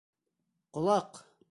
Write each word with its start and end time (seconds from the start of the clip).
Ҡолак! 0.79 1.23